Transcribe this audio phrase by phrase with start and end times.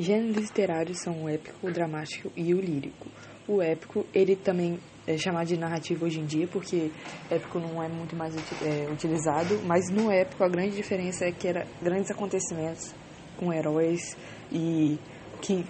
[0.00, 3.08] Gêneros literários são o épico, o dramático e o lírico.
[3.46, 6.90] O épico, ele também é chamado de narrativa hoje em dia, porque
[7.30, 11.48] épico não é muito mais é, utilizado, mas no épico a grande diferença é que
[11.48, 12.94] era grandes acontecimentos
[13.36, 14.16] com heróis
[14.52, 14.98] e
[15.40, 15.64] que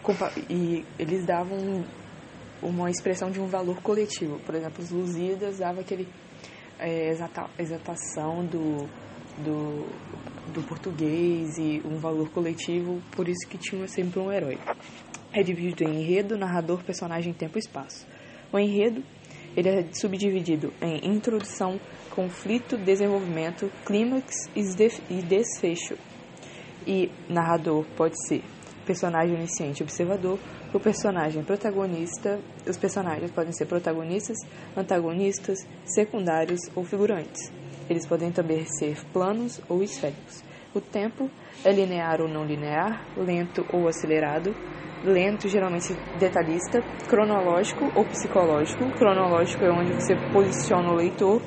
[0.49, 1.85] e eles davam
[2.63, 4.39] uma expressão de um valor coletivo.
[4.41, 6.07] Por exemplo, os Lusíadas dava aquele
[6.79, 7.11] é,
[7.59, 8.89] exaltação do,
[9.39, 9.87] do,
[10.61, 14.59] do português e um valor coletivo, por isso que tinha sempre um herói.
[15.33, 18.07] É dividido em enredo, narrador, personagem, tempo e espaço.
[18.53, 19.03] O enredo
[19.57, 21.81] ele é subdividido em introdução,
[22.15, 25.97] conflito, desenvolvimento, clímax e desfecho.
[26.87, 28.43] E narrador pode ser
[28.87, 30.39] personagem iniciante observador,
[30.73, 34.37] o personagem protagonista, os personagens podem ser protagonistas,
[34.77, 37.53] antagonistas, secundários ou figurantes.
[37.89, 40.50] Eles podem também ser planos ou esféricos.
[40.73, 41.29] O tempo
[41.65, 44.55] é linear ou não linear, lento ou acelerado,
[45.05, 48.89] lento geralmente detalhista, cronológico ou psicológico.
[48.93, 51.43] Cronológico é onde você posiciona o leitor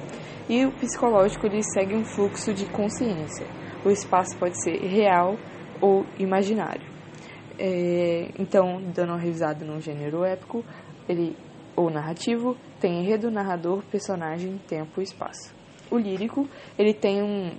[0.50, 3.48] e o psicológico ele segue um fluxo de consciência.
[3.86, 5.38] O espaço pode ser real
[5.80, 6.86] ou imaginário.
[7.58, 10.66] É, então, dando uma revisada no gênero épico,
[11.08, 11.36] ele
[11.76, 15.54] ou narrativo tem enredo, narrador, personagem, tempo e espaço.
[15.90, 17.52] O lírico, ele tem um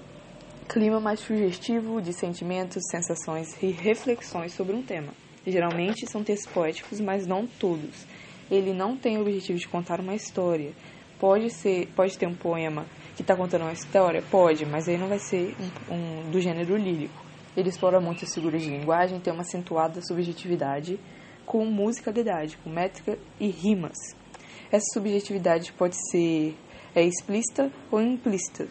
[0.68, 5.12] clima mais sugestivo de sentimentos, sensações e reflexões sobre um tema.
[5.46, 8.06] Geralmente são textos poéticos, mas não todos.
[8.50, 10.72] Ele não tem o objetivo de contar uma história.
[11.18, 15.08] Pode ser, pode ter um poema que está contando uma história, pode, mas aí não
[15.08, 15.54] vai ser
[15.88, 17.24] um, um, do gênero lírico.
[17.56, 20.98] Ele explora muito as figuras de linguagem, tem uma acentuada subjetividade
[21.46, 23.96] com musicalidade, com métrica e rimas.
[24.72, 26.56] Essa subjetividade pode ser
[26.94, 28.68] é explícita ou implícita.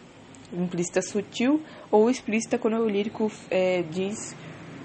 [0.56, 4.36] Implícita sutil ou explícita quando o lírico é, diz,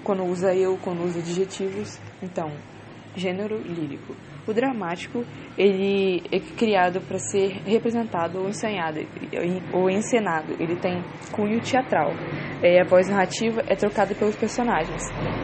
[0.02, 2.00] quando usa eu, quando usa adjetivos.
[2.22, 2.50] Então,
[3.14, 4.14] gênero lírico.
[4.46, 5.24] O dramático,
[5.56, 9.00] ele é criado para ser representado ou ensaiado
[9.72, 10.54] ou encenado.
[10.58, 12.10] Ele tem cunho teatral.
[12.62, 15.02] É, a voz narrativa é trocada pelos personagens,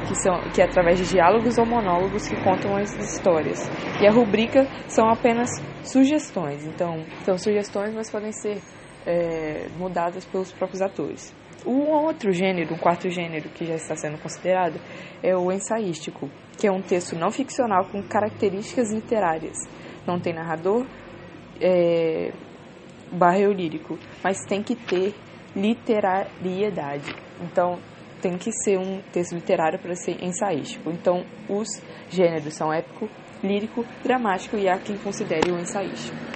[0.09, 3.59] que são que é através de diálogos ou monólogos que contam as histórias.
[4.01, 5.51] E a rubrica são apenas
[5.85, 6.67] sugestões.
[6.67, 8.59] Então, são sugestões, mas podem ser
[9.07, 11.35] é, mudadas pelos próprios atores.
[11.65, 14.79] Um outro gênero, um quarto gênero que já está sendo considerado
[15.23, 19.57] é o ensaístico, que é um texto não ficcional com características literárias.
[20.07, 20.87] Não tem narrador,
[21.61, 22.33] é,
[23.55, 25.15] lírico, mas tem que ter
[25.55, 27.15] literariedade.
[27.41, 27.79] Então,
[28.21, 30.91] tem que ser um texto literário para ser ensaístico.
[30.91, 31.69] Então, os
[32.11, 33.09] gêneros são épico,
[33.43, 36.27] lírico, dramático e há quem considere o ensaístico.